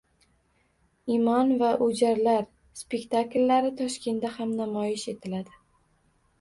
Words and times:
Imon 1.15 1.51
va 1.59 1.69
O‘jarlar 1.89 2.47
spektakllari 2.81 3.73
Toshkentda 3.85 4.35
ham 4.41 4.59
namoyish 4.65 5.07
etiladi 5.17 5.59